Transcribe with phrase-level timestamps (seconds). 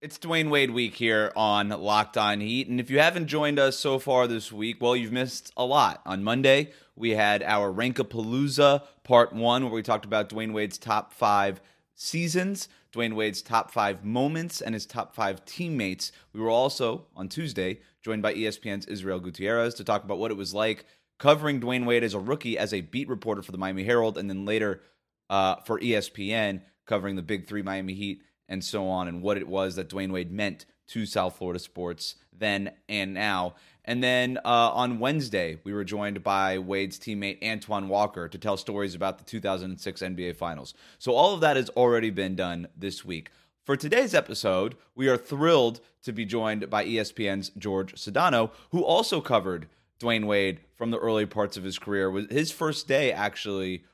[0.00, 2.68] It's Dwyane Wade week here on Locked On Heat.
[2.68, 6.00] And if you haven't joined us so far this week, well, you've missed a lot.
[6.06, 11.12] On Monday, we had our Rankapalooza Part 1, where we talked about Dwyane Wade's top
[11.12, 11.60] five
[11.96, 16.12] seasons, Dwyane Wade's top five moments, and his top five teammates.
[16.32, 20.36] We were also, on Tuesday, joined by ESPN's Israel Gutierrez to talk about what it
[20.36, 20.84] was like
[21.18, 24.30] covering Dwyane Wade as a rookie as a beat reporter for the Miami Herald, and
[24.30, 24.80] then later
[25.28, 29.48] uh, for ESPN covering the Big Three Miami Heat and so on, and what it
[29.48, 33.54] was that Dwyane Wade meant to South Florida sports then and now.
[33.84, 38.56] And then uh, on Wednesday, we were joined by Wade's teammate Antoine Walker to tell
[38.56, 40.74] stories about the 2006 NBA Finals.
[40.98, 43.30] So all of that has already been done this week.
[43.64, 49.20] For today's episode, we are thrilled to be joined by ESPN's George Sedano, who also
[49.20, 49.68] covered
[50.00, 52.10] Dwyane Wade from the early parts of his career.
[52.30, 53.84] His first day, actually,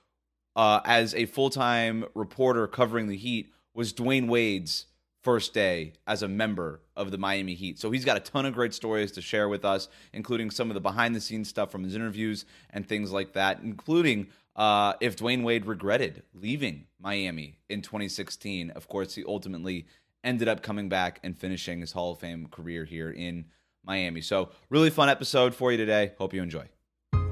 [0.57, 4.87] uh, as a full time reporter covering the Heat was Dwyane Wade's
[5.23, 7.79] first day as a member of the Miami Heat.
[7.79, 10.75] So he's got a ton of great stories to share with us, including some of
[10.75, 15.17] the behind the scenes stuff from his interviews and things like that, including uh, if
[15.17, 18.71] Dwyane Wade regretted leaving Miami in 2016.
[18.71, 19.87] Of course, he ultimately
[20.23, 23.47] ended up coming back and finishing his Hall of Fame career here in
[23.83, 24.21] Miami.
[24.21, 26.13] So, really fun episode for you today.
[26.19, 26.67] Hope you enjoy.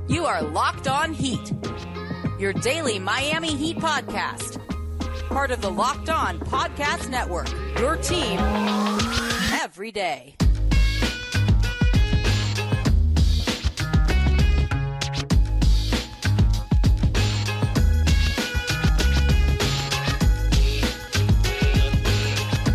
[0.08, 1.52] You are Locked On Heat,
[2.39, 4.72] your daily Miami Heat podcast
[5.33, 7.50] part of the Locked On Podcast Network.
[7.78, 8.38] Your team
[9.62, 10.34] every day.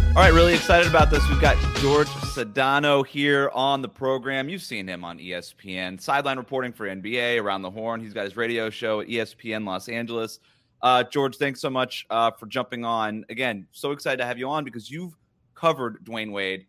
[0.09, 1.21] All right, really excited about this.
[1.30, 4.49] We've got George Sedano here on the program.
[4.49, 8.02] You've seen him on ESPN, sideline reporting for NBA, Around the Horn.
[8.02, 10.39] He's got his radio show at ESPN Los Angeles.
[10.81, 13.25] Uh, George, thanks so much uh, for jumping on.
[13.30, 15.16] Again, so excited to have you on because you've
[15.56, 16.67] covered Dwyane Wade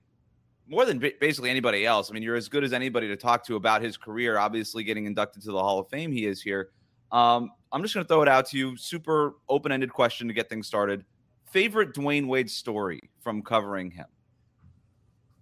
[0.67, 2.11] more than basically anybody else.
[2.11, 4.39] I mean, you're as good as anybody to talk to about his career.
[4.39, 6.70] Obviously, getting inducted to the Hall of Fame, he is here.
[7.11, 8.77] Um, I'm just going to throw it out to you.
[8.77, 11.05] Super open ended question to get things started.
[11.51, 14.07] Favorite Dwyane Wade story from covering him?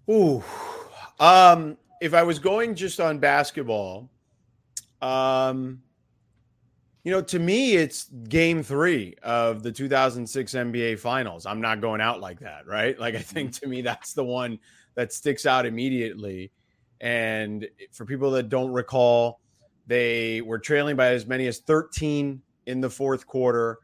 [0.09, 0.44] Ooh,
[1.19, 4.09] um, if I was going just on basketball,
[5.03, 5.83] um,
[7.06, 11.47] you know, to me, it's game three of the 2006 NBA Finals.
[11.47, 12.99] I'm not going out like that, right?
[12.99, 13.65] Like, I think mm-hmm.
[13.65, 14.59] to me, that's the one
[14.97, 16.50] that sticks out immediately.
[17.00, 19.39] And for people that don't recall,
[19.87, 23.78] they were trailing by as many as 13 in the fourth quarter.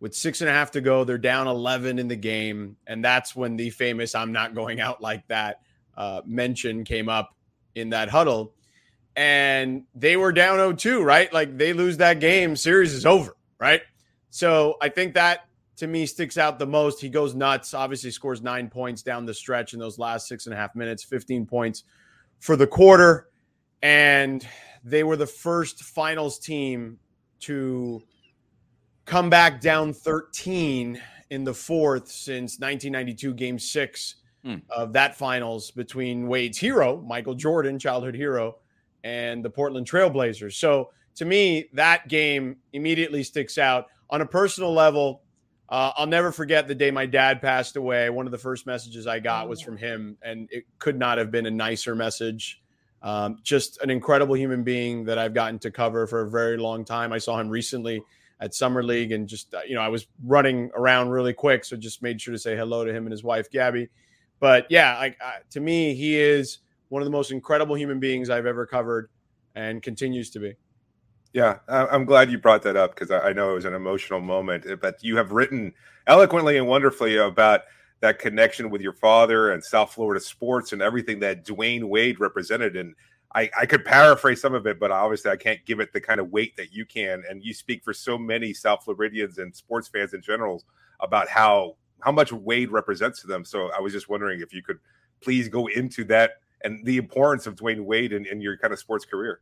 [0.00, 2.76] With six and a half to go, they're down 11 in the game.
[2.86, 5.62] And that's when the famous I'm not going out like that
[5.96, 7.34] uh, mention came up
[7.74, 8.52] in that huddle
[9.16, 11.32] and they were down 0-2, right?
[11.32, 13.80] Like they lose that game, series is over, right?
[14.30, 17.00] So I think that to me sticks out the most.
[17.00, 17.74] He goes nuts.
[17.74, 21.02] Obviously, scores nine points down the stretch in those last six and a half minutes,
[21.02, 21.84] 15 points
[22.38, 23.28] for the quarter.
[23.82, 24.46] And
[24.84, 26.98] they were the first finals team
[27.40, 28.02] to
[29.04, 31.00] come back down 13
[31.30, 34.56] in the fourth since 1992, game six hmm.
[34.70, 38.56] of that finals between Wade's hero, Michael Jordan, childhood hero,
[39.06, 40.54] and the Portland Trailblazers.
[40.54, 43.86] So to me, that game immediately sticks out.
[44.10, 45.22] On a personal level,
[45.68, 48.10] uh, I'll never forget the day my dad passed away.
[48.10, 51.30] One of the first messages I got was from him, and it could not have
[51.30, 52.60] been a nicer message.
[53.00, 56.84] Um, just an incredible human being that I've gotten to cover for a very long
[56.84, 57.12] time.
[57.12, 58.02] I saw him recently
[58.40, 61.76] at Summer League, and just uh, you know, I was running around really quick, so
[61.76, 63.88] just made sure to say hello to him and his wife Gabby.
[64.40, 66.58] But yeah, like uh, to me, he is
[66.88, 69.08] one of the most incredible human beings I've ever covered
[69.54, 70.54] and continues to be.
[71.32, 74.64] Yeah, I'm glad you brought that up because I know it was an emotional moment.
[74.66, 75.72] Eh, but you have written
[76.06, 77.62] eloquently and wonderfully about
[78.00, 82.76] that connection with your father and South Florida sports and everything that Dwyane Wade represented.
[82.76, 82.94] And
[83.34, 86.20] I, I could paraphrase some of it, but obviously I can't give it the kind
[86.20, 87.22] of weight that you can.
[87.28, 90.62] And you speak for so many South Floridians and sports fans in general
[91.00, 93.44] about how how much Wade represents to them.
[93.44, 94.78] So I was just wondering if you could
[95.20, 96.34] please go into that
[96.66, 99.40] and the importance of Dwyane Wade in, in your kind of sports career.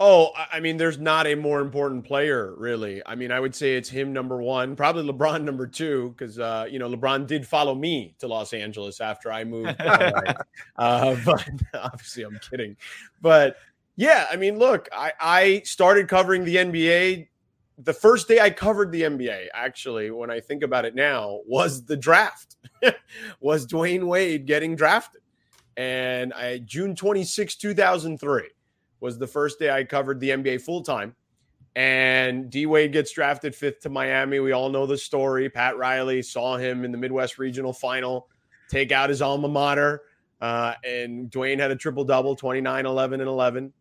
[0.00, 3.02] Oh, I mean, there's not a more important player, really.
[3.04, 6.66] I mean, I would say it's him number one, probably LeBron number two, because uh,
[6.68, 9.76] you know LeBron did follow me to Los Angeles after I moved.
[9.80, 10.34] uh,
[11.24, 12.76] but obviously, I'm kidding.
[13.20, 13.56] But
[13.96, 17.28] yeah, I mean, look, I, I started covering the NBA.
[17.78, 21.84] The first day I covered the NBA, actually, when I think about it now, was
[21.84, 22.56] the draft.
[23.40, 25.21] was Dwyane Wade getting drafted?
[25.76, 28.42] And I, June 26, 2003
[29.00, 31.14] was the first day I covered the NBA full time.
[31.74, 34.40] And D Wade gets drafted fifth to Miami.
[34.40, 35.48] We all know the story.
[35.48, 38.28] Pat Riley saw him in the Midwest Regional Final
[38.68, 40.02] take out his alma mater.
[40.40, 43.72] Uh, and Dwyane had a triple double 29, 11, and 11.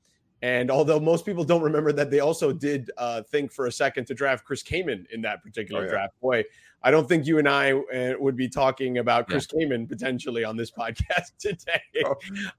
[0.43, 4.05] And although most people don't remember that, they also did uh, think for a second
[4.05, 5.91] to draft Chris Kaman in that particular oh, yeah.
[5.91, 6.13] draft.
[6.21, 6.43] Boy,
[6.83, 9.63] I don't think you and I uh, would be talking about Chris yeah.
[9.63, 11.81] Kaman potentially on this podcast today.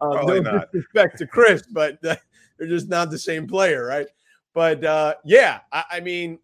[0.01, 0.73] Oh, um, no not.
[0.73, 2.17] disrespect to Chris, but uh,
[2.59, 4.07] they're just not the same player, right?
[4.55, 6.39] But uh, yeah, I, I mean,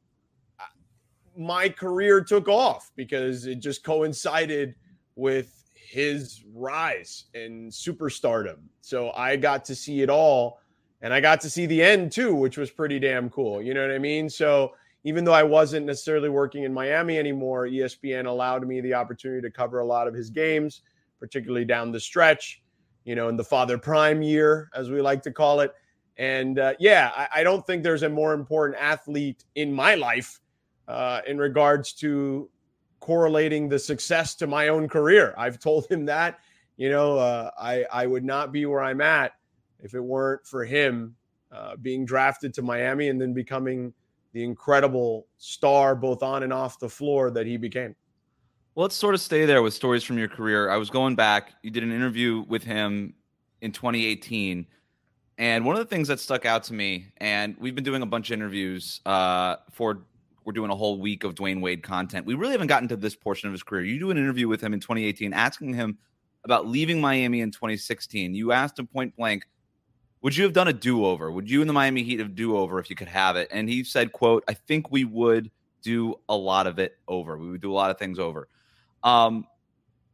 [1.36, 4.74] my career took off because it just coincided
[5.14, 8.56] with his rise in superstardom.
[8.80, 10.60] So I got to see it all
[11.00, 13.62] and I got to see the end too, which was pretty damn cool.
[13.62, 14.28] You know what I mean?
[14.28, 14.74] So
[15.04, 19.50] even though I wasn't necessarily working in Miami anymore, ESPN allowed me the opportunity to
[19.50, 20.82] cover a lot of his games,
[21.18, 22.62] particularly down the stretch,
[23.04, 25.72] you know, in the father prime year, as we like to call it.
[26.16, 30.40] And uh, yeah, I, I, don't think there's a more important athlete in my life
[30.88, 32.50] uh, in regards to
[32.98, 35.32] correlating the success to my own career.
[35.38, 36.40] I've told him that,
[36.76, 39.32] you know, uh, I, I would not be where I'm at
[39.80, 41.14] if it weren't for him
[41.52, 43.94] uh, being drafted to Miami and then becoming
[44.38, 47.96] the incredible star both on and off the floor that he became.
[48.76, 50.70] Well, let's sort of stay there with stories from your career.
[50.70, 51.54] I was going back.
[51.64, 53.14] You did an interview with him
[53.62, 54.64] in 2018.
[55.38, 58.06] And one of the things that stuck out to me, and we've been doing a
[58.06, 60.04] bunch of interviews uh, for,
[60.44, 62.24] we're doing a whole week of Dwyane Wade content.
[62.24, 63.82] We really haven't gotten to this portion of his career.
[63.82, 65.98] You do an interview with him in 2018, asking him
[66.44, 68.36] about leaving Miami in 2016.
[68.36, 69.48] You asked him point blank,
[70.20, 71.30] would you have done a do-over?
[71.30, 73.48] Would you and the Miami Heat have do-over if you could have it?
[73.52, 75.50] And he said, quote, I think we would
[75.82, 77.38] do a lot of it over.
[77.38, 78.48] We would do a lot of things over.
[79.04, 79.46] Um,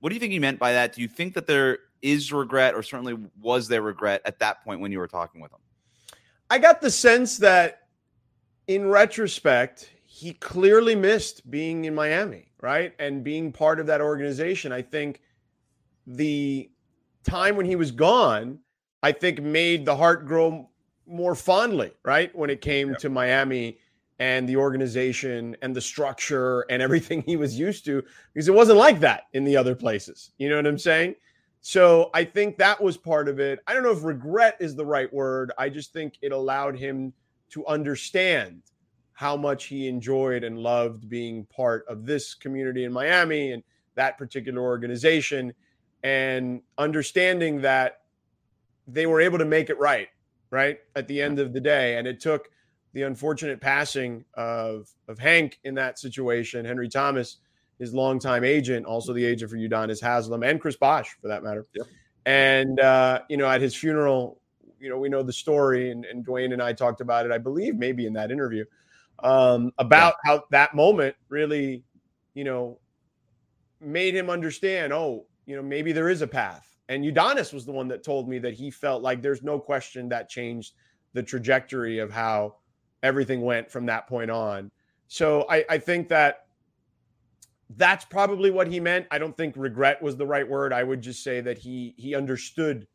[0.01, 0.95] what do you think he meant by that?
[0.95, 4.81] Do you think that there is regret or certainly was there regret at that point
[4.81, 5.61] when you were talking with him?
[6.51, 7.89] I got the sense that
[8.67, 12.93] in retrospect, he clearly missed being in Miami, right?
[12.99, 14.71] And being part of that organization.
[14.71, 15.23] I think
[16.07, 16.71] the
[17.25, 18.59] time when he was gone–
[19.05, 20.71] I think made the heart grow
[21.07, 22.35] more fondly, right?
[22.35, 22.97] When it came yeah.
[22.97, 23.79] to Miami
[24.19, 28.03] and the organization and the structure and everything he was used to,
[28.33, 30.31] because it wasn't like that in the other places.
[30.39, 31.17] You know what I'm saying?
[31.61, 33.59] So I think that was part of it.
[33.67, 35.53] I don't know if regret is the right word.
[35.59, 37.13] I just think it allowed him
[37.51, 38.63] to understand
[39.13, 43.63] how much he enjoyed and loved being part of this community in Miami and
[43.97, 45.53] that particular organization
[46.03, 47.99] and understanding that
[48.87, 50.09] they were able to make it right,
[50.51, 51.97] right at the end of the day.
[51.97, 52.49] And it took
[52.93, 57.39] the unfortunate passing of of Hank in that situation, Henry Thomas,
[57.79, 61.67] his longtime agent, also the agent for Udonis Haslem and Chris Bosh for that matter.
[61.75, 61.87] Yep.
[62.27, 64.41] And uh, you know, at his funeral,
[64.81, 67.39] you know, we know the story, and, and Dwyane and I talked about it, I
[67.39, 68.65] believe, maybe in that interview,
[69.19, 70.33] um, about yeah.
[70.33, 71.83] how that moment really,
[72.35, 72.79] you know,
[73.81, 77.73] made him understand, oh, you know, maybe there is a path and Udonis was the
[77.73, 80.75] one that told me that he felt like there's no question that changed
[81.13, 82.57] the trajectory of how
[83.03, 84.71] everything went from that point on.
[85.09, 86.47] So I, I think that
[87.77, 89.07] that's probably what he meant.
[89.11, 90.73] I don't think regret was the right word.
[90.73, 92.87] I would just say that he he understood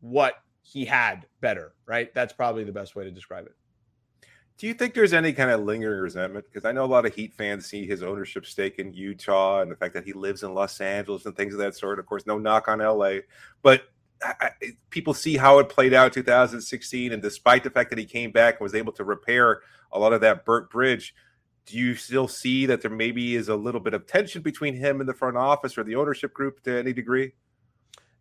[0.00, 2.12] what he had better, right?
[2.14, 3.54] That's probably the best way to describe it.
[4.62, 6.44] Do you think there's any kind of lingering resentment?
[6.48, 9.68] Because I know a lot of Heat fans see his ownership stake in Utah and
[9.68, 11.98] the fact that he lives in Los Angeles and things of that sort.
[11.98, 13.22] Of course, no knock on LA,
[13.62, 13.82] but
[14.22, 14.50] I,
[14.90, 17.10] people see how it played out 2016.
[17.10, 20.12] And despite the fact that he came back and was able to repair a lot
[20.12, 21.12] of that burnt bridge,
[21.66, 25.00] do you still see that there maybe is a little bit of tension between him
[25.00, 27.32] and the front office or the ownership group to any degree?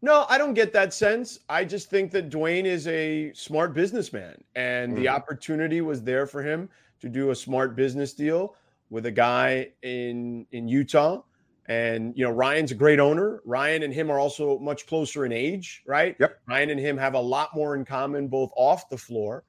[0.01, 1.39] No, I don't get that sense.
[1.47, 5.01] I just think that Dwyane is a smart businessman, and mm-hmm.
[5.01, 6.69] the opportunity was there for him
[7.01, 8.55] to do a smart business deal
[8.89, 11.21] with a guy in in Utah.
[11.67, 13.41] And you know, Ryan's a great owner.
[13.45, 16.15] Ryan and him are also much closer in age, right?
[16.19, 16.39] Yep.
[16.47, 19.43] Ryan and him have a lot more in common, both off the floor.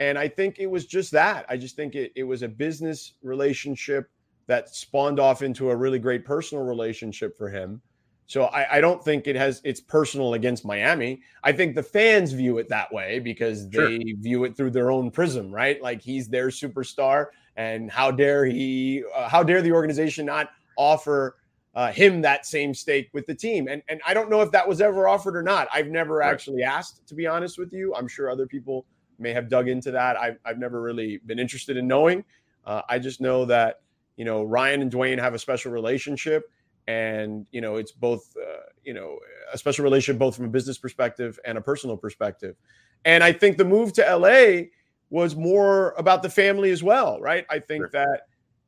[0.00, 1.44] And I think it was just that.
[1.48, 4.08] I just think it, it was a business relationship
[4.46, 7.82] that spawned off into a really great personal relationship for him.
[8.28, 11.22] So I, I, don't think it has it's personal against Miami.
[11.42, 15.10] I think the fans view it that way because they view it through their own
[15.10, 15.82] prism, right?
[15.82, 19.02] Like he's their superstar, and how dare he?
[19.16, 21.36] Uh, how dare the organization not offer
[21.74, 23.66] uh, him that same stake with the team?
[23.66, 25.66] And and I don't know if that was ever offered or not.
[25.72, 26.30] I've never right.
[26.30, 27.94] actually asked, to be honest with you.
[27.94, 28.84] I'm sure other people
[29.18, 30.18] may have dug into that.
[30.18, 32.26] I've I've never really been interested in knowing.
[32.66, 33.80] Uh, I just know that
[34.18, 36.50] you know Ryan and Dwyane have a special relationship
[36.88, 39.18] and you know it's both uh, you know
[39.52, 42.56] a special relationship both from a business perspective and a personal perspective
[43.04, 44.62] and i think the move to la
[45.10, 47.90] was more about the family as well right i think sure.
[47.92, 48.22] that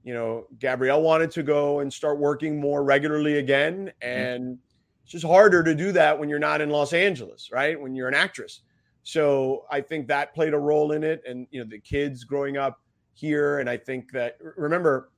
[0.05, 4.09] you know gabrielle wanted to go and start working more regularly again mm-hmm.
[4.09, 4.61] and mm-hmm.
[5.11, 7.81] It's just harder to do that when you're not in Los Angeles, right?
[7.81, 8.61] When you're an actress.
[9.03, 11.21] So I think that played a role in it.
[11.27, 12.81] And, you know, the kids growing up
[13.13, 13.59] here.
[13.59, 15.11] And I think that, remember,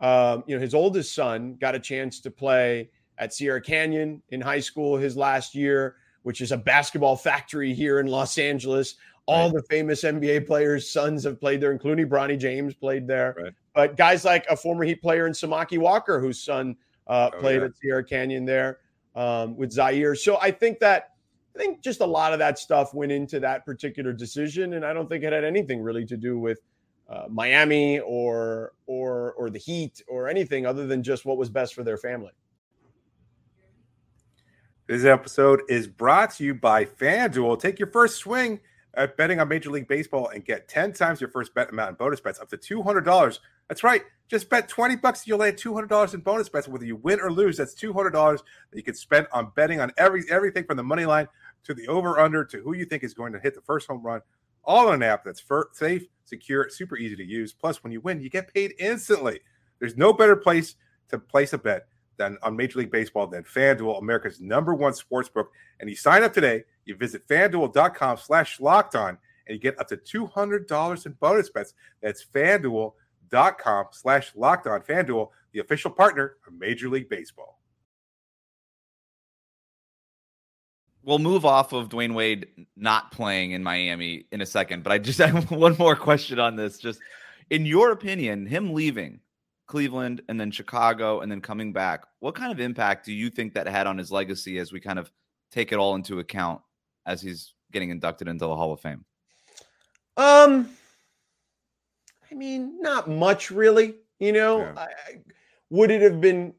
[0.00, 4.40] um, you know, his oldest son got a chance to play at Sierra Canyon in
[4.40, 8.96] high school his last year, which is a basketball factory here in Los Angeles.
[9.26, 9.54] All right.
[9.54, 13.34] the famous NBA players' sons have played there, including Bronny James played there.
[13.36, 13.52] Right.
[13.74, 16.76] But guys like a former Heat player in Samaki Walker, whose son
[17.08, 17.66] uh, oh, played yeah.
[17.66, 18.78] at Sierra Canyon there
[19.16, 20.14] um, with Zaire.
[20.14, 21.14] So I think that
[21.54, 24.92] I think just a lot of that stuff went into that particular decision, and I
[24.92, 26.60] don't think it had anything really to do with
[27.08, 31.74] uh, Miami or or or the Heat or anything other than just what was best
[31.74, 32.32] for their family.
[34.86, 37.58] This episode is brought to you by FanDuel.
[37.58, 38.60] Take your first swing
[38.94, 41.94] at betting on Major League Baseball and get 10 times your first bet amount in
[41.96, 43.38] bonus bets up to $200.
[43.68, 44.02] That's right.
[44.28, 45.26] Just bet 20 bucks.
[45.26, 46.68] You'll land $200 in bonus bets.
[46.68, 48.40] Whether you win or lose, that's $200 that
[48.76, 51.28] you can spend on betting on every everything from the money line
[51.64, 54.02] to the over under to who you think is going to hit the first home
[54.02, 54.20] run.
[54.66, 55.42] All on an app that's
[55.72, 57.52] safe, secure, super easy to use.
[57.52, 59.40] Plus, when you win, you get paid instantly.
[59.78, 60.74] There's no better place
[61.08, 65.28] to place a bet than on Major League Baseball than FanDuel, America's number one sports
[65.28, 65.50] book.
[65.80, 69.88] And you sign up today, you visit fanduel.com slash locked on, and you get up
[69.88, 71.74] to $200 in bonus bets.
[72.02, 74.80] That's fanduel.com slash locked on.
[74.80, 77.58] FanDuel, the official partner of Major League Baseball.
[81.06, 84.98] We'll move off of Dwyane Wade not playing in Miami in a second, but I
[84.98, 86.78] just have one more question on this.
[86.78, 87.00] Just
[87.48, 89.20] in your opinion, him leaving
[89.68, 92.04] Cleveland and then Chicago and then coming back.
[92.18, 94.98] What kind of impact do you think that had on his legacy as we kind
[94.98, 95.10] of
[95.52, 96.60] take it all into account
[97.06, 99.04] as he's getting inducted into the Hall of Fame?
[100.16, 100.70] Um,
[102.30, 103.94] I mean, not much really.
[104.18, 104.72] You know, yeah.
[104.76, 104.88] I,
[105.70, 106.52] would it have been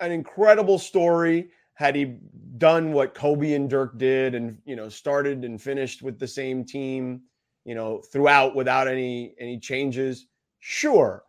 [0.00, 2.16] an incredible story had he
[2.58, 6.64] done what Kobe and Dirk did and you know started and finished with the same
[6.64, 7.22] team,
[7.64, 10.26] you know, throughout without any any changes?
[10.60, 11.24] Sure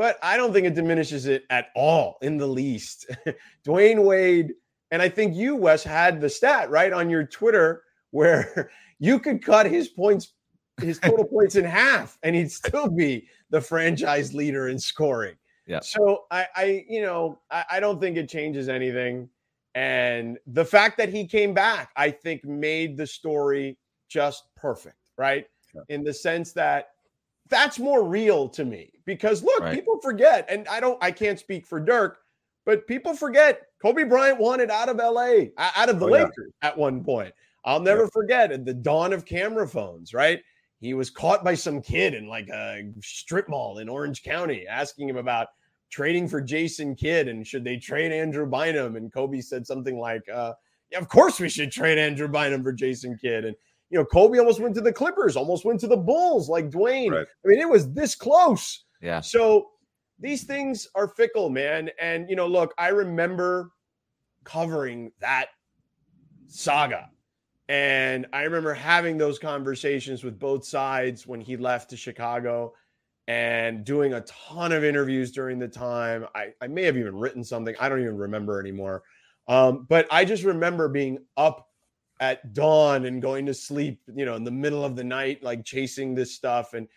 [0.00, 3.04] but I don't think it diminishes it at all in the least.
[3.66, 4.54] Dwyane Wade,
[4.90, 9.44] and I think you, Wes, had the stat right on your Twitter where you could
[9.44, 10.32] cut his points,
[10.80, 15.34] his total points in half, and he'd still be the franchise leader in scoring.
[15.66, 15.80] Yeah.
[15.80, 19.28] So I, I you know, I, I don't think it changes anything.
[19.74, 25.46] And the fact that he came back, I think, made the story just perfect, right?
[25.88, 26.88] In the sense that
[27.48, 29.74] that's more real to me because look, right.
[29.74, 32.18] people forget, and I don't, I can't speak for Dirk,
[32.66, 36.68] but people forget Kobe Bryant wanted out of LA, out of the oh, Lakers yeah.
[36.68, 37.32] at one point.
[37.64, 38.10] I'll never yeah.
[38.12, 40.40] forget at the dawn of camera phones, right?
[40.80, 45.08] He was caught by some kid in like a strip mall in Orange County asking
[45.08, 45.48] him about
[45.90, 48.96] trading for Jason Kidd and should they trade Andrew Bynum?
[48.96, 50.54] And Kobe said something like, uh,
[50.90, 53.44] yeah, of course we should trade Andrew Bynum for Jason Kidd.
[53.44, 53.56] And
[53.90, 57.10] you know, Kobe almost went to the Clippers, almost went to the Bulls like Dwyane.
[57.10, 57.26] Right.
[57.44, 58.84] I mean, it was this close.
[59.02, 59.20] Yeah.
[59.20, 59.70] So
[60.20, 61.90] these things are fickle, man.
[62.00, 63.72] And, you know, look, I remember
[64.44, 65.46] covering that
[66.46, 67.10] saga.
[67.68, 72.74] And I remember having those conversations with both sides when he left to Chicago
[73.30, 76.26] and doing a ton of interviews during the time.
[76.34, 77.76] I, I may have even written something.
[77.78, 79.04] I don't even remember anymore.
[79.46, 81.68] Um, but I just remember being up
[82.18, 85.64] at dawn and going to sleep, you know, in the middle of the night, like
[85.64, 86.74] chasing this stuff.
[86.74, 86.88] And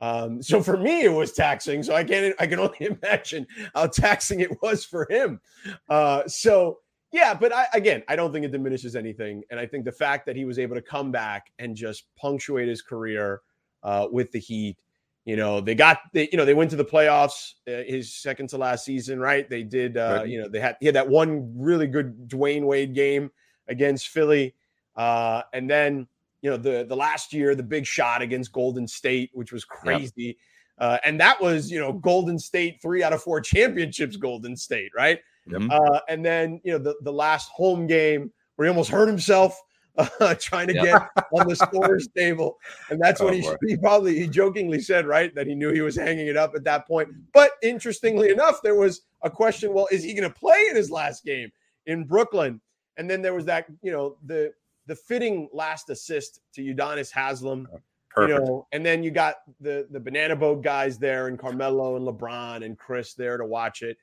[0.00, 1.82] um, so for me, it was taxing.
[1.82, 5.42] So I can't, I can only imagine how taxing it was for him.
[5.90, 6.78] Uh, so
[7.12, 9.42] yeah, but I, again, I don't think it diminishes anything.
[9.50, 12.66] And I think the fact that he was able to come back and just punctuate
[12.66, 13.42] his career
[13.82, 14.78] uh, with the Heat,
[15.24, 18.48] you know, they got, they, you know, they went to the playoffs uh, his second
[18.48, 19.48] to last season, right?
[19.48, 20.28] They did, uh, right.
[20.28, 23.30] you know, they had, he had that one really good Dwyane Wade game
[23.68, 24.54] against Philly.
[24.96, 26.06] Uh, and then
[26.42, 30.12] you know the the last year, the big shot against Golden State, which was crazy.
[30.16, 30.36] Yep.
[30.78, 34.16] Uh, and that was you know Golden State three out of four championships.
[34.16, 35.20] Golden State, right?
[35.46, 35.62] Yep.
[35.70, 39.58] Uh, and then you know the the last home game where he almost hurt himself.
[39.98, 40.94] Uh, trying to get
[41.32, 42.58] on the scores table,
[42.88, 45.82] and that's oh, what he, he probably he jokingly said, right, that he knew he
[45.82, 47.10] was hanging it up at that point.
[47.34, 50.90] But interestingly enough, there was a question: Well, is he going to play in his
[50.90, 51.52] last game
[51.86, 52.60] in Brooklyn?
[52.96, 54.52] And then there was that, you know, the
[54.86, 57.68] the fitting last assist to Udonis Haslem.
[58.10, 58.40] Perfect.
[58.40, 62.06] You know, and then you got the the banana boat guys there, and Carmelo and
[62.06, 63.96] LeBron and Chris there to watch it.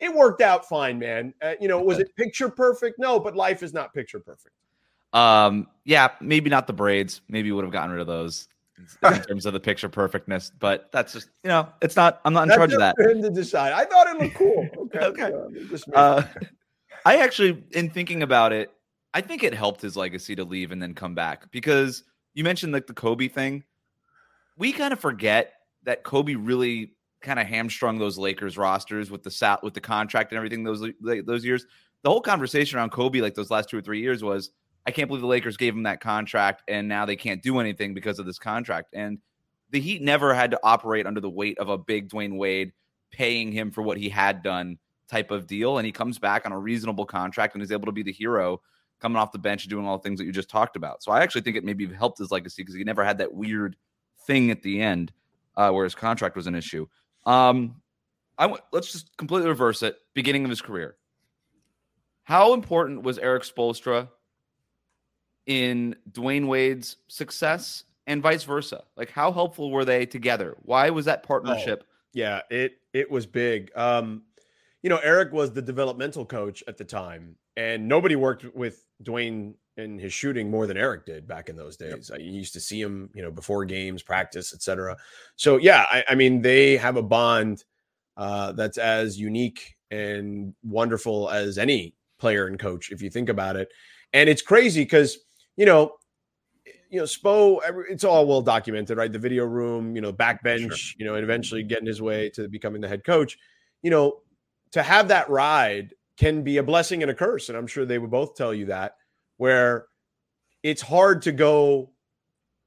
[0.00, 1.32] It worked out fine, man.
[1.40, 2.98] Uh, you know, was it picture perfect?
[2.98, 4.54] No, but life is not picture perfect.
[5.12, 7.20] Um, yeah, maybe not the braids.
[7.28, 8.48] Maybe would have gotten rid of those
[9.02, 10.50] in terms of the picture perfectness.
[10.58, 12.20] But that's just you know, it's not.
[12.24, 12.96] I'm not in that's charge of that.
[12.96, 13.72] For him to decide.
[13.72, 14.68] I thought it looked cool.
[14.94, 15.06] Okay.
[15.24, 15.32] okay.
[15.94, 16.22] Uh,
[17.06, 18.70] I actually, in thinking about it,
[19.14, 22.04] I think it helped his legacy to leave and then come back because
[22.34, 23.64] you mentioned like the Kobe thing.
[24.58, 25.54] We kind of forget
[25.84, 26.92] that Kobe really
[27.22, 30.84] kind of hamstrung those Lakers rosters with the sat with the contract and everything those
[31.00, 31.64] those years.
[32.02, 34.50] The whole conversation around Kobe like those last two or three years was
[34.86, 37.94] I can't believe the Lakers gave him that contract and now they can't do anything
[37.94, 38.90] because of this contract.
[38.92, 39.18] And
[39.70, 42.72] the Heat never had to operate under the weight of a big Dwyane Wade
[43.10, 45.78] paying him for what he had done type of deal.
[45.78, 48.60] And he comes back on a reasonable contract and is able to be the hero
[49.00, 51.02] coming off the bench and doing all the things that you just talked about.
[51.02, 53.76] So I actually think it maybe helped his legacy because he never had that weird
[54.26, 55.12] thing at the end
[55.56, 56.86] uh, where his contract was an issue.
[57.26, 57.82] Um,
[58.38, 59.96] I w- let's just completely reverse it.
[60.14, 60.96] Beginning of his career,
[62.24, 64.08] how important was Erik Spoelstra
[65.46, 68.84] in Dwyane Wade's success and vice versa?
[68.96, 70.56] Like, how helpful were they together?
[70.62, 71.84] Why was that partnership?
[71.84, 73.70] Oh, yeah, it it was big.
[73.76, 74.22] Um,
[74.82, 79.54] you know, Erik was the developmental coach at the time, and nobody worked with Dwyane
[79.76, 82.10] in his shooting more than Erik did back in those days.
[82.10, 82.18] Yep.
[82.18, 84.96] I used to see him, you know, before games, practice, etc.
[85.36, 87.64] So yeah, I, I, mean, they have a bond
[88.16, 93.56] uh, that's as unique and wonderful as any player and coach, if you think about
[93.56, 93.68] it.
[94.12, 95.18] And it's crazy because
[95.56, 95.92] you know,
[96.90, 99.10] you know, Spo, it's all well documented, right?
[99.10, 100.96] The video room, you know, backbench, sure.
[100.98, 103.38] you know, and eventually getting his way to becoming the head coach.
[103.82, 104.20] You know,
[104.72, 107.98] to have that ride can be a blessing and a curse, and I'm sure they
[107.98, 108.96] would both tell you that
[109.38, 109.86] where
[110.62, 111.90] it's hard to go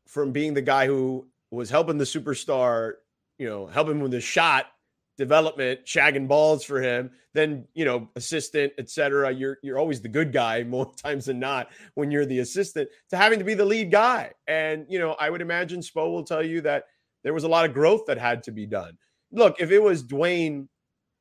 [0.08, 2.94] from being the guy who was helping the superstar,
[3.38, 4.66] you know, helping with the shot
[5.18, 9.32] development, shagging balls for him, then you know, assistant, etc.
[9.32, 13.18] You're you're always the good guy more times than not when you're the assistant to
[13.18, 14.32] having to be the lead guy.
[14.48, 16.86] And you know, I would imagine Spo will tell you that
[17.24, 18.98] there was a lot of growth that had to be done.
[19.32, 20.68] Look, if it was Dwyane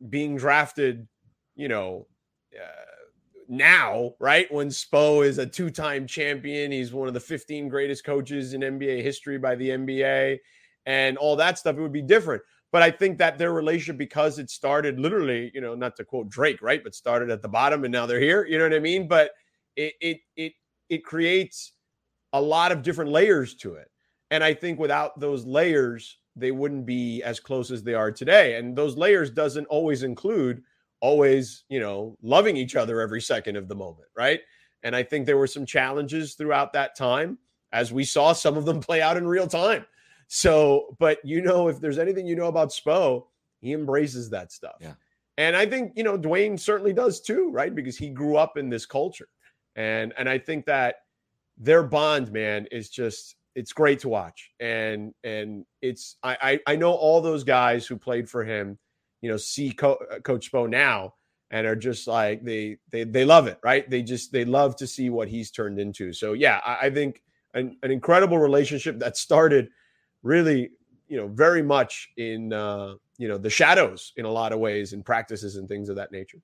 [0.08, 1.08] being drafted,
[1.56, 2.06] you know,
[2.54, 2.84] uh,
[3.48, 4.52] now, right?
[4.52, 8.60] When Spo is a two time champion, he's one of the 15 greatest coaches in
[8.60, 10.38] NBA history by the NBA
[10.86, 12.42] and all that stuff, it would be different.
[12.74, 16.28] But I think that their relationship, because it started literally, you know, not to quote
[16.28, 16.82] Drake, right?
[16.82, 18.44] But started at the bottom and now they're here.
[18.46, 19.06] You know what I mean?
[19.06, 19.30] But
[19.76, 20.52] it it it
[20.88, 21.74] it creates
[22.32, 23.92] a lot of different layers to it.
[24.32, 28.56] And I think without those layers, they wouldn't be as close as they are today.
[28.56, 30.60] And those layers doesn't always include
[30.98, 34.40] always, you know, loving each other every second of the moment, right?
[34.82, 37.38] And I think there were some challenges throughout that time
[37.70, 39.86] as we saw some of them play out in real time.
[40.28, 43.24] So, but you know, if there's anything you know about Spo,
[43.60, 44.76] he embraces that stuff.
[44.80, 44.94] Yeah.
[45.36, 47.74] And I think, you know, Dwyane certainly does too, right?
[47.74, 49.28] Because he grew up in this culture.
[49.76, 50.96] And and I think that
[51.58, 54.50] their bond, man, is just it's great to watch.
[54.60, 58.78] And and it's I I, I know all those guys who played for him
[59.20, 61.14] you know see Co- uh, Coach Spo now
[61.50, 63.88] and are just like they they they love it, right?
[63.88, 66.12] They just they love to see what he's turned into.
[66.12, 67.22] So yeah, I, I think
[67.54, 69.70] an, an, incredible relationship that started
[70.24, 70.70] really
[71.06, 74.92] you know very much in uh, you know the shadows in a lot of ways
[74.92, 76.38] in practices and things of that nature.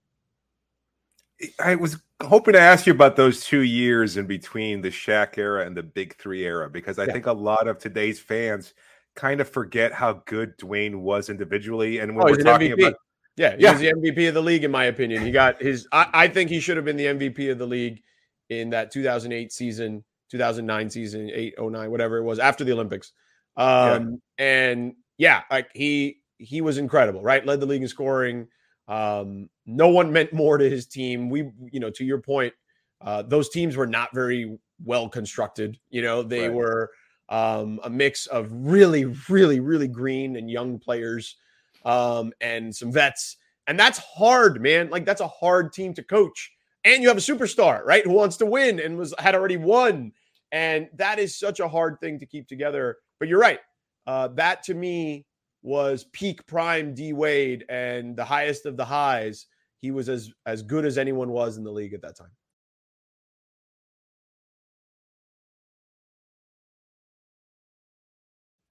[1.59, 5.67] I was hoping to ask you about those two years in between the Shaq era
[5.67, 7.15] and the Big Three era because I yeah.
[7.15, 8.75] think a lot of today's fans
[9.17, 11.99] kind of forget how good Dwyane was individually.
[11.99, 12.89] And when oh, we're talking MVP.
[12.89, 12.95] about
[13.37, 13.73] yeah, he yeah.
[13.73, 15.25] was the MVP of the league, in my opinion.
[15.25, 18.03] He got his I, I, think he should have been the MVP of the league
[18.51, 23.13] in that 2008 season, 2009 season, 8, 09, whatever it was, after the Olympics.
[23.57, 24.45] Um, yeah.
[24.45, 27.45] and yeah, like he he was incredible, right?
[27.45, 28.49] Led the league in scoring.
[28.89, 31.31] Um, no one meant more to his team.
[31.31, 32.55] We, you know, to your point,
[33.01, 35.79] uh, those teams were not very well constructed.
[35.91, 36.55] You know, they right.
[36.55, 36.91] were
[37.29, 41.37] um, a mix of really, really, really green and young players
[41.85, 43.37] um, and some vets.
[43.67, 44.91] And that's hard, man.
[44.91, 46.51] Like that's a hard team to coach.
[46.85, 50.13] And you have a superstar, right, who wants to win and was had already won.
[50.51, 52.97] And that is such a hard thing to keep together.
[53.21, 53.61] But you're right.
[54.07, 55.27] Uh, that to me
[55.63, 59.47] was peak prime D Wade and the highest of the highs.
[59.81, 62.31] He was as as good as anyone was in the league at that time.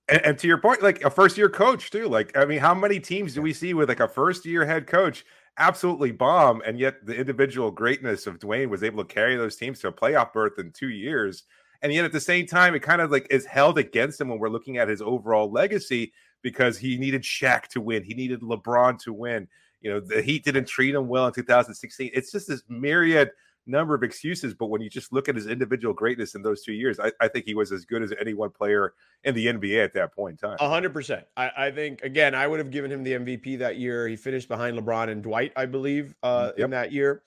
[0.07, 2.07] And, and, to your point, like a first year coach too.
[2.09, 4.87] Like, I mean, how many teams do we see with like a first year head
[4.87, 5.23] coach
[5.57, 9.79] absolutely bomb, and yet the individual greatness of Dwyane was able to carry those teams
[9.79, 11.43] to a playoff berth in two years.
[11.81, 14.39] And yet at the same time, it kind of like is held against him when
[14.39, 16.11] we're looking at his overall legacy
[16.41, 19.47] because he needed Shaq to win, he needed LeBron to win.
[19.81, 22.11] You know, the Heat didn't treat him well in 2016.
[22.13, 23.31] It's just this myriad
[23.65, 26.73] number of excuses, but when you just look at his individual greatness in those two
[26.73, 29.83] years, I, I think he was as good as any one player in the NBA
[29.83, 30.57] at that point in time.
[30.59, 31.25] hundred percent.
[31.37, 34.07] I, I, think again, I would have given him the MVP that year.
[34.07, 36.65] He finished behind LeBron and Dwight, I believe, uh, mm, yep.
[36.65, 37.23] in that year.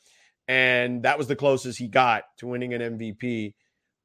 [0.49, 3.55] and that was the closest he got to winning an MVP.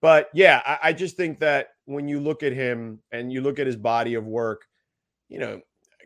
[0.01, 3.59] But yeah, I, I just think that when you look at him and you look
[3.59, 4.65] at his body of work,
[5.29, 5.61] you know,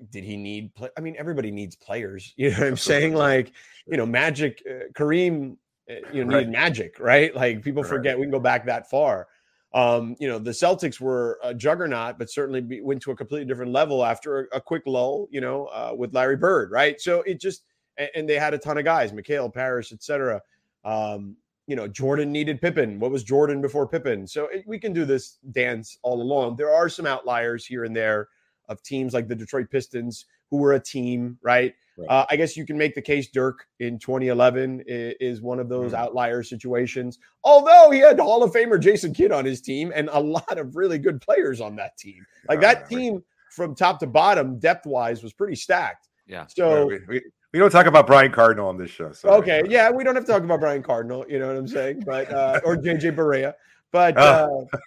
[0.10, 0.89] did he need play?
[0.97, 2.34] I mean, everybody needs players.
[2.38, 3.13] You know what I'm saying?
[3.13, 3.51] Like,
[3.86, 5.58] you know, Magic, uh, Kareem,
[5.89, 6.47] uh, you know, Right.
[6.47, 7.36] needed Magic, right?
[7.36, 7.89] Like people Right.
[7.89, 9.27] forget we can go back that far.
[9.73, 13.45] Um, you know, the Celtics were a juggernaut, but certainly be, went to a completely
[13.45, 15.27] different level after a, a quick lull.
[15.32, 16.99] You know, uh, with Larry Bird, right?
[16.99, 17.63] So it just
[17.97, 20.41] and, and they had a ton of guys, McHale Parish, etc.
[20.84, 21.38] Um,
[21.71, 22.99] you know, Jordan needed Pippen.
[22.99, 24.27] What was Jordan before Pippen?
[24.27, 26.57] So it, we can do this dance all along.
[26.57, 28.27] There are some outliers here and there
[28.67, 31.73] of teams like the Detroit Pistons who were a team, right?
[31.97, 32.10] Right.
[32.10, 35.69] Uh, I guess you can make the case Dirk in 2011 i- is one of
[35.69, 35.97] those Mhm.
[35.99, 37.17] outlier situations.
[37.45, 40.75] Although he had Hall of Famer Jason Kidd on his team and a lot of
[40.75, 42.25] really good players on that team.
[42.49, 46.10] Like that team from top to bottom, depth wise, was pretty stacked.
[46.27, 46.47] Yeah.
[46.47, 47.21] So we, we,
[47.54, 49.12] we don't talk about Brian Cardinal on this show.
[49.12, 51.68] So Okay, yeah, we don't have to talk about Brian Cardinal, you know what I'm
[51.68, 53.54] saying, but uh, or JJ Barea,
[53.92, 54.68] but Oh.
[54.74, 54.78] uh,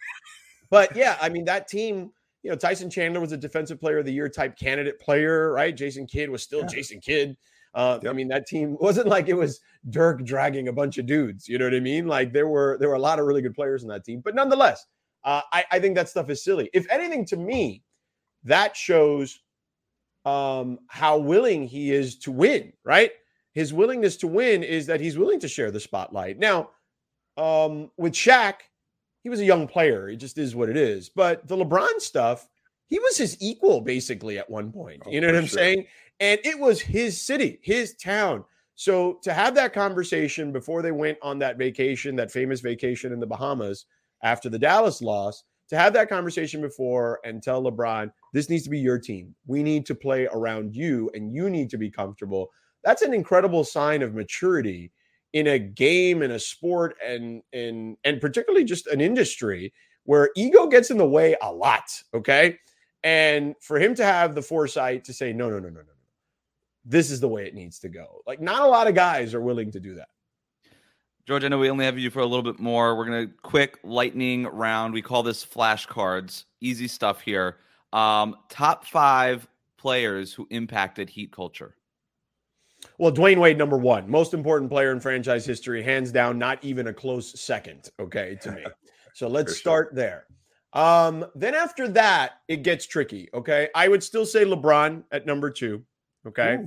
[0.70, 2.10] but yeah, I mean that team.
[2.42, 5.74] You know, Tyson Chandler was a Defensive Player of the Year type candidate player, right?
[5.74, 6.66] Jason Kidd was still Yeah.
[6.66, 7.38] Jason Kidd.
[7.72, 11.48] Uh, I mean, that team wasn't like it was Dirk dragging a bunch of dudes.
[11.48, 12.06] You know what I mean?
[12.06, 14.34] Like there were there were a lot of really good players in that team, but
[14.34, 14.84] nonetheless,
[15.24, 16.68] uh, I, I think that stuff is silly.
[16.74, 17.82] If anything, to me,
[18.44, 19.40] that shows
[20.24, 22.72] um, how willing he is to win.
[22.84, 23.12] Right?
[23.52, 26.38] His willingness to win is that he's willing to share the spotlight.
[26.38, 26.70] Now,
[27.36, 28.54] um, with Shaq,
[29.22, 30.08] he was a young player.
[30.08, 31.08] It just is what it is.
[31.08, 32.48] But the LeBron stuff,
[32.86, 35.02] he was his equal basically at one point.
[35.06, 35.58] Oh, you know what I'm sure.
[35.58, 35.86] saying?
[36.20, 38.44] And it was his city, his town.
[38.76, 43.20] So to have that conversation before they went on that vacation, that famous vacation in
[43.20, 43.86] the Bahamas
[44.22, 48.70] after the Dallas loss, to have that conversation before and tell LeBron, this needs to
[48.70, 49.34] be your team.
[49.46, 52.50] We need to play around you and you need to be comfortable.
[52.82, 54.92] That's an incredible sign of maturity
[55.32, 59.72] in a game, in a sport, and and and particularly just an industry
[60.04, 62.02] where ego gets in the way a lot.
[62.12, 62.58] Okay.
[63.02, 65.92] And for him to have the foresight to say, no, no, no, no, no, no.
[66.86, 68.22] This is the way it needs to go.
[68.26, 70.08] Like, not a lot of guys are willing to do that.
[71.26, 72.96] George, I know we only have you for a little bit more.
[72.96, 74.92] We're gonna quick lightning round.
[74.92, 76.44] We call this flashcards.
[76.60, 77.56] Easy stuff here.
[77.94, 81.76] Um, top five players who impacted Heat culture.
[82.98, 86.88] Well, Dwyane Wade, number one, most important player in franchise history, hands down, not even
[86.88, 87.88] a close second.
[87.98, 88.64] Okay, to me.
[89.16, 89.58] So let's sure.
[89.58, 90.26] start there.
[90.72, 93.28] Um, then after that, it gets tricky.
[93.32, 95.84] Okay, I would still say LeBron at number two.
[96.26, 96.58] Okay,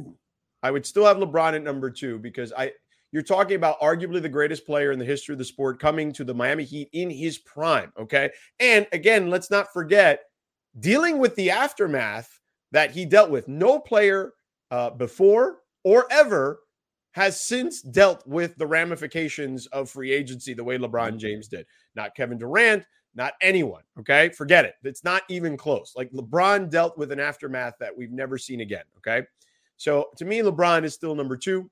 [0.64, 2.72] I would still have LeBron at number two because I
[3.12, 6.24] you're talking about arguably the greatest player in the history of the sport coming to
[6.24, 7.92] the Miami Heat in his prime.
[8.00, 10.22] Okay, and again, let's not forget
[10.80, 12.40] dealing with the aftermath
[12.72, 13.48] that he dealt with.
[13.48, 14.34] No player
[14.72, 16.60] uh, before or ever
[17.12, 21.66] has since dealt with the ramifications of free agency the way LeBron James did.
[21.96, 23.82] Not Kevin Durant, not anyone.
[24.00, 24.30] Okay.
[24.30, 24.76] Forget it.
[24.84, 25.94] It's not even close.
[25.96, 28.84] Like LeBron dealt with an aftermath that we've never seen again.
[28.98, 29.26] Okay.
[29.78, 31.70] So to me, LeBron is still number two.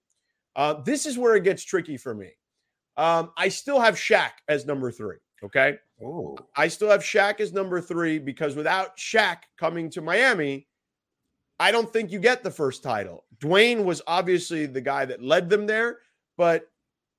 [0.56, 2.32] Uh, this is where it gets tricky for me.
[2.98, 5.18] Um, I still have Shaq as number three.
[5.44, 5.78] Okay.
[6.04, 10.68] Oh, I still have Shaq as number three because without Shaq coming to Miami,
[11.60, 13.26] I don't think you get the first title.
[13.40, 16.00] Dwyane was obviously the guy that led them there,
[16.38, 16.70] but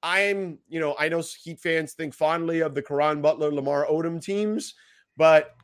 [0.03, 4.23] I'm, you know, I know Heat fans think fondly of the Caron Butler, Lamar Odom
[4.23, 4.75] teams,
[5.17, 5.57] but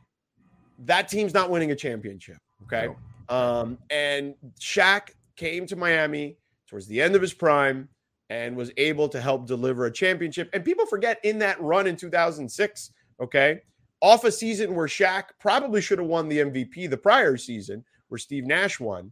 [0.79, 2.37] that team's not winning a championship.
[2.63, 2.93] Okay.
[3.29, 6.37] Um, and Shaq came to Miami
[6.73, 7.87] towards the end of his prime
[8.31, 10.49] and was able to help deliver a championship.
[10.53, 13.59] And people forget in that run in 2006, okay,
[14.01, 18.17] off a season where Shaq probably should have won the MVP the prior season, where
[18.17, 19.11] Steve Nash won.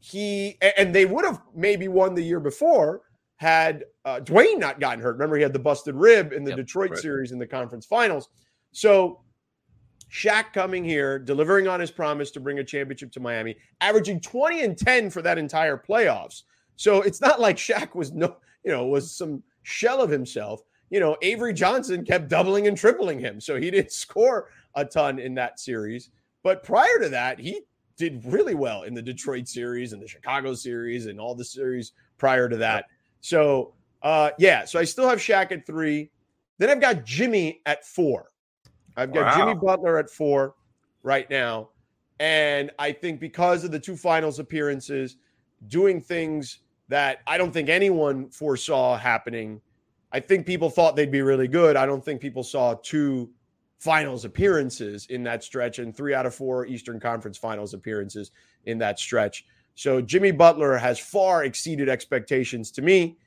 [0.00, 3.02] He and they would have maybe won the year before
[3.36, 5.12] had uh, Dwyane not gotten hurt.
[5.12, 6.98] Remember, he had the busted rib in the Yep, Detroit right.
[6.98, 8.28] series in the conference finals.
[8.72, 9.20] So
[10.10, 14.62] Shaq coming here, delivering on his promise to bring a championship to Miami, averaging 20
[14.62, 16.42] and 10 for that entire playoffs.
[16.76, 20.62] So it's not like Shaq was no, you know, was some shell of himself.
[20.90, 23.40] You know, Avery Johnson kept doubling and tripling him.
[23.40, 26.10] So he didn't score a ton in that series.
[26.42, 27.62] But prior to that, he
[27.96, 31.92] did really well in the Detroit series and the Chicago series and all the series
[32.18, 32.84] prior to that.
[33.20, 36.10] So uh yeah, so I still have Shaq at three.
[36.58, 38.30] Then I've got Jimmy at four.
[38.96, 39.36] I've got Wow.
[39.36, 40.54] Jimmy Butler at four
[41.02, 41.70] right now.
[42.20, 45.16] And I think because of the two finals appearances,
[45.68, 46.58] doing things
[46.88, 49.60] that I don't think anyone foresaw happening.
[50.12, 51.76] I think people thought they'd be really good.
[51.76, 53.30] I don't think people saw two
[53.78, 58.30] finals appearances in that stretch and three out of four Eastern Conference finals appearances
[58.64, 59.44] in that stretch.
[59.74, 63.18] So Jimmy Butler has far exceeded expectations to me.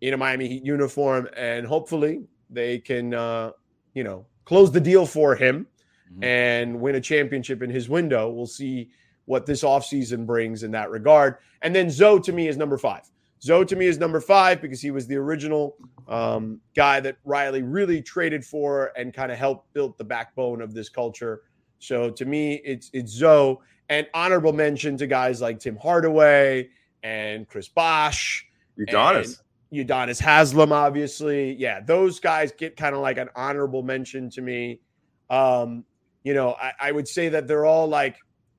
[0.00, 3.50] in a Miami Heat uniform, and hopefully they can, uh,
[3.94, 5.66] you know, close the deal for him
[6.12, 6.24] Mhm.
[6.24, 8.30] and win a championship in his window.
[8.30, 8.90] We'll see
[9.28, 11.36] what this offseason brings in that regard.
[11.60, 13.02] And then Zo to me is number five.
[13.42, 15.76] Zo to me is number five because he was the original
[16.08, 20.72] um, guy that Riley really traded for and kind of helped build the backbone of
[20.72, 21.42] this culture.
[21.78, 23.60] So to me, it's it's Zo
[23.90, 26.70] and honorable mention to guys like Tim Hardaway
[27.02, 28.46] and Chris Bosh
[28.80, 29.42] Udonis.
[29.72, 31.52] Udonis Haslem, obviously.
[31.56, 34.80] Yeah, those guys get kind of like an honorable mention to me.
[35.28, 35.84] Um,
[36.24, 38.16] you know, I, I would say that they're all like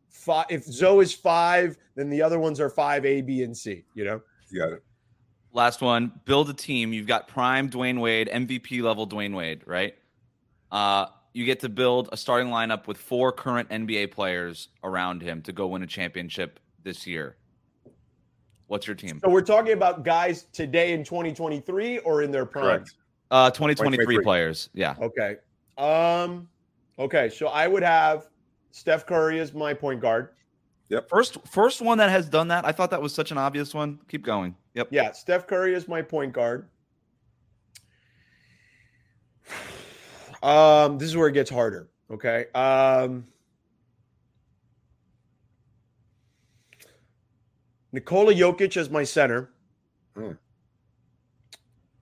[0.09, 0.45] five.
[0.49, 3.83] If Zo is five, then the other ones are five, A, B, and C.
[3.93, 4.83] You know, You got it.
[5.53, 6.11] Last one.
[6.25, 6.93] Build a team.
[6.93, 9.95] You've got prime Dwyane Wade, MVP level Dwyane Wade, right?
[10.71, 15.41] Uh, you get to build a starting lineup with four current NBA players around him
[15.43, 17.37] to go win a championship this year.
[18.67, 19.19] What's your team?
[19.23, 22.63] so we're talking about guys today in 2023 or in their prime.
[22.65, 22.93] Correct.
[23.31, 24.23] Uh, 2023 2023.
[24.23, 24.69] players.
[24.73, 24.95] Yeah.
[25.01, 25.37] Okay.
[25.77, 26.47] Um.
[26.99, 28.27] Okay, so I would have
[28.71, 30.29] Steph Curry is my point guard.
[30.89, 31.09] Yep.
[31.09, 32.65] First, first one that has done that.
[32.65, 33.99] I thought that was such an obvious one.
[34.07, 34.55] Keep going.
[34.73, 34.87] Yep.
[34.91, 36.67] Yeah, Steph Curry is my point guard.
[40.41, 41.89] Um, this is where it gets harder.
[42.09, 42.45] Okay.
[42.55, 43.27] Um,
[47.91, 49.51] Nikola Jokic as my center.
[50.15, 50.31] Hmm.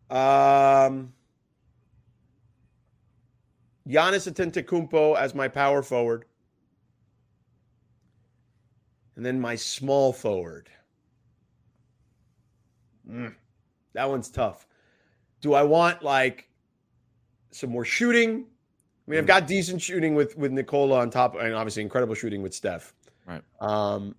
[0.10, 1.14] Um,
[3.88, 6.26] Giannis Antetokounmpo as my power forward.
[9.18, 10.70] And then my small forward.
[13.10, 13.34] Mm,
[13.94, 14.68] that one's tough.
[15.42, 16.50] Do I want like
[17.52, 18.46] some more shooting?
[19.08, 22.44] I mean, I've got decent shooting with with Nikola on top, and obviously incredible shooting
[22.44, 22.94] with Steph.
[23.26, 23.42] Right.
[23.60, 24.16] Um,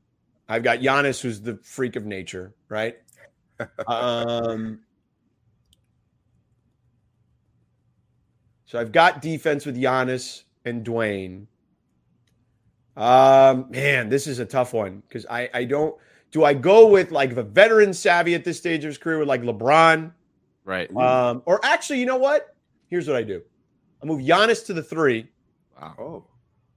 [0.48, 2.96] I've got Giannis, who's the freak of nature, right?
[3.86, 4.80] um,
[8.66, 11.46] so I've got defense with Giannis and Dwyane.
[12.98, 15.96] Um, man, this is a tough one because I I don't.
[16.30, 19.28] Do I go with like the veteran savvy at this stage of his career with
[19.28, 20.12] like LeBron?
[20.64, 20.94] Right.
[20.94, 22.54] Um, or actually, you know what?
[22.88, 23.40] Here's what I do.
[24.02, 25.28] I move Giannis to the three,
[25.80, 25.94] Wow.
[25.98, 26.24] Oh,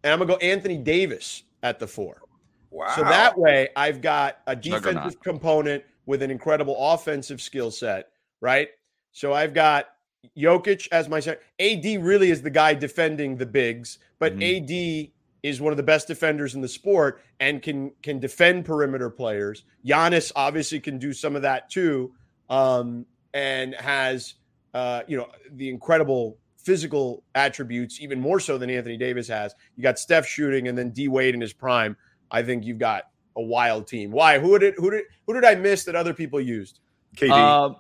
[0.04, 2.22] and I'm gonna go Anthony Davis at the four.
[2.70, 2.96] wow.
[2.96, 5.24] So that way, I've got a defensive Juggernaut.
[5.24, 8.10] component with an incredible offensive skill set,
[8.42, 8.70] right?
[9.12, 9.90] So I've got
[10.38, 11.42] Jokic as my center.
[11.60, 14.42] AD really is the guy defending the bigs, but Mhm.
[14.64, 15.12] AD
[15.44, 19.64] is one of the best defenders in the sport and can can defend perimeter players.
[19.86, 22.14] Giannis obviously can do some of that too,
[22.50, 24.36] um, and has
[24.74, 29.56] uh, you know the incredible physical attributes, even more so than Anthony Davis has.
[29.76, 31.98] You got Steph shooting, and then D Wade in his prime.
[32.30, 34.12] I think you've got a wild team.
[34.12, 34.40] Why?
[34.40, 36.80] Who did who did who did I miss that other people used?
[37.18, 37.32] KD.
[37.32, 37.76] Uh,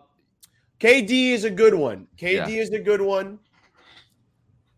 [0.80, 2.08] KD is a good one.
[2.18, 3.38] KD is a good one.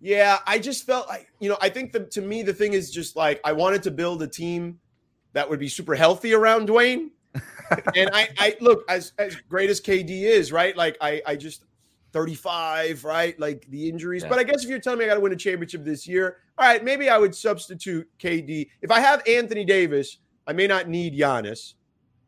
[0.04, 1.58] Yeah, I just felt like you know.
[1.62, 4.28] I think the, to me the thing is just like I wanted to build a
[4.28, 4.80] team
[5.32, 7.12] that would be super healthy around Dwyane.
[7.96, 10.76] and I, I look as as great as KD is, right?
[10.76, 11.64] Like I, I just
[12.12, 13.40] 35, right?
[13.40, 14.24] Like the injuries.
[14.24, 14.30] Yeah.
[14.30, 16.40] But I guess if you're telling me I got to win a championship this year,
[16.58, 18.68] all right, maybe I would substitute KD.
[18.82, 21.76] If I have Anthony Davis, I may not need Giannis.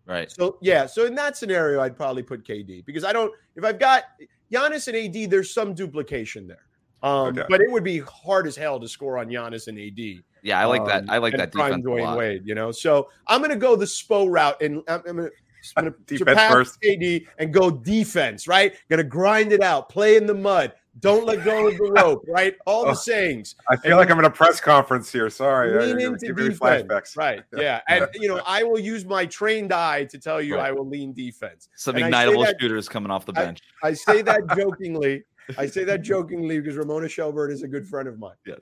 [0.06, 0.32] right.
[0.32, 3.34] So yeah, so in that scenario, I'd probably put KD because I don't.
[3.58, 4.06] If I've got
[4.50, 6.65] Giannis and AD, there's some duplication there.
[7.06, 7.44] Um, Okay.
[7.50, 10.24] but it would be hard as hell to score on Giannis and AD.
[10.42, 11.04] Yeah, I like that.
[11.04, 12.18] Um, I like and that prime defense a Dwyane lot.
[12.18, 12.72] Wade, you know.
[12.72, 15.30] So I'm going to go the SPO route, and I'm, I'm going
[15.78, 16.82] to Defense surpass first.
[16.82, 18.48] KD and go defense.
[18.48, 21.92] Right, going to grind it out, play in the mud, don't let go of the
[21.92, 22.24] rope.
[22.28, 23.56] Right, all Oh, the sayings.
[23.70, 25.30] I feel like I'm in a press conference here.
[25.30, 25.72] Sorry.
[25.72, 26.60] Lean You're into me defense.
[26.60, 27.18] flashbacks.
[27.18, 27.44] Right.
[27.58, 27.82] Yeah.
[27.90, 30.68] And you know, I will use my trained eye to tell you Right.
[30.68, 31.70] I will lean defense.
[31.76, 33.60] Some And I say ignitable that- shooters coming off the I- bench.
[33.84, 35.24] I say that jokingly.
[35.58, 38.36] I say that jokingly because Ramona Shelburne is a good friend of mine.
[38.46, 38.60] yes.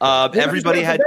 [0.00, 1.00] Uh, everybody had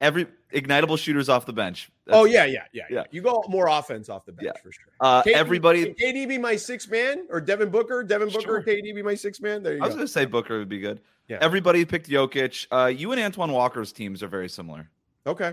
[0.00, 1.90] every ignitable shooters off the bench.
[2.08, 2.96] Oh That's- yeah, yeah, yeah, yeah.
[3.00, 3.04] Yeah.
[3.10, 4.60] You go more offense off the bench Yeah.
[4.62, 4.84] for sure.
[5.00, 5.94] Uh, KD everybody.
[5.94, 8.02] KD be my six man or Devin Booker?
[8.04, 8.62] Devin Booker, Sure.
[8.62, 9.62] KD be my six man.
[9.62, 9.84] There you go.
[9.84, 11.00] I was going to say Booker would be good.
[11.28, 11.38] Yeah.
[11.40, 12.66] Everybody picked Jokic.
[12.72, 14.88] Uh, you and Antoine Walker's teams are very similar.
[15.26, 15.48] Okay,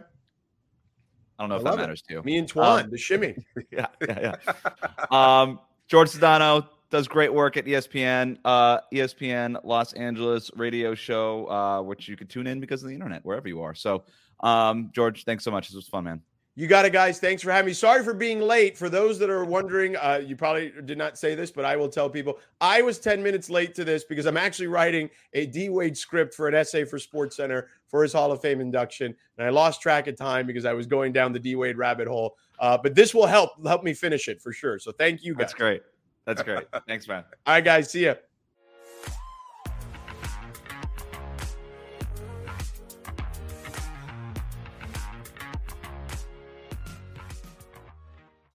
[1.39, 1.81] I don't know I if that love it.
[1.83, 2.23] matters to you.
[2.23, 3.35] me and Twan, Um, the shimmy.
[3.71, 5.05] yeah, yeah, yeah.
[5.11, 11.81] um, George Sedano does great work at ESPN, uh, ESPN Los Angeles radio show, uh,
[11.81, 13.73] which you can tune in because of the internet wherever you are.
[13.73, 14.03] So,
[14.41, 15.67] um, George, thanks so much.
[15.67, 16.21] This was fun, man.
[16.55, 17.19] You got it, guys.
[17.19, 17.73] Thanks for having me.
[17.73, 18.79] Sorry for being late.
[18.79, 21.87] For those that are wondering, uh, you probably did not say this, but I will
[21.87, 25.69] tell people I was 10 minutes late to this because I'm actually writing a D
[25.69, 29.13] Wade script for an essay for SportsCenter for his Hall of Fame induction.
[29.37, 32.07] And I lost track of time because I was going down the D Wade rabbit
[32.07, 32.37] hole.
[32.57, 34.79] Uh, but this will help help me finish it for sure.
[34.79, 35.39] So thank you guys.
[35.39, 35.83] That's great.
[36.27, 36.67] That's great.
[36.87, 37.23] Thanks, man.
[37.45, 37.89] All right, guys.
[37.89, 38.15] See ya.